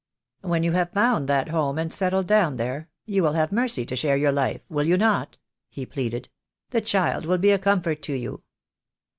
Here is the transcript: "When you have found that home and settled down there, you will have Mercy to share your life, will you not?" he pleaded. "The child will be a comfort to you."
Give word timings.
"When 0.41 0.63
you 0.63 0.71
have 0.71 0.93
found 0.93 1.29
that 1.29 1.49
home 1.49 1.77
and 1.77 1.93
settled 1.93 2.25
down 2.25 2.55
there, 2.55 2.89
you 3.05 3.21
will 3.21 3.33
have 3.33 3.51
Mercy 3.51 3.85
to 3.85 3.95
share 3.95 4.17
your 4.17 4.31
life, 4.31 4.61
will 4.67 4.87
you 4.87 4.97
not?" 4.97 5.37
he 5.69 5.85
pleaded. 5.85 6.27
"The 6.71 6.81
child 6.81 7.27
will 7.27 7.37
be 7.37 7.51
a 7.51 7.59
comfort 7.59 8.01
to 8.01 8.13
you." 8.15 8.41